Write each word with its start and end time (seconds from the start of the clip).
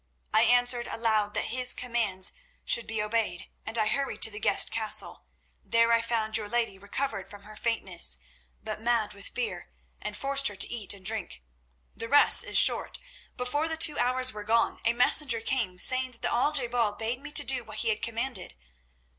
I 0.33 0.41
answered 0.41 0.87
aloud 0.87 1.35
that 1.35 1.49
his 1.53 1.75
commands 1.75 2.33
should 2.65 2.87
be 2.87 3.03
obeyed, 3.03 3.49
and 3.67 3.77
hurried 3.77 4.23
to 4.23 4.31
the 4.31 4.39
guest 4.39 4.71
castle. 4.71 5.25
There 5.63 5.91
I 5.93 6.01
found 6.01 6.37
your 6.37 6.49
lady 6.49 6.79
recovered 6.79 7.29
from 7.29 7.43
her 7.43 7.55
faintness, 7.55 8.17
but 8.63 8.81
mad 8.81 9.13
with 9.13 9.27
fear, 9.29 9.69
and 10.01 10.17
forced 10.17 10.47
her 10.47 10.55
to 10.55 10.67
eat 10.73 10.95
and 10.95 11.05
drink. 11.05 11.43
"The 11.95 12.09
rest 12.09 12.45
is 12.45 12.57
short. 12.57 12.97
Before 13.37 13.67
the 13.67 13.77
two 13.77 13.99
hours 13.99 14.33
were 14.33 14.43
gone 14.43 14.79
a 14.85 14.93
messenger 14.93 15.39
came, 15.39 15.77
saying 15.77 16.13
that 16.13 16.23
the 16.23 16.33
Al 16.33 16.51
je 16.51 16.65
bal 16.65 16.93
bade 16.93 17.19
me 17.19 17.31
do 17.31 17.63
what 17.63 17.77
he 17.85 17.89
had 17.89 18.01
commanded. 18.01 18.55